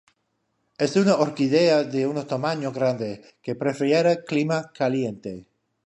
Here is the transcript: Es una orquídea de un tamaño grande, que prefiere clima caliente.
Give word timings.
Es 0.85 0.95
una 1.01 1.15
orquídea 1.25 1.83
de 1.83 2.07
un 2.07 2.17
tamaño 2.33 2.71
grande, 2.71 3.11
que 3.43 3.53
prefiere 3.53 4.23
clima 4.25 4.71
caliente. 4.73 5.47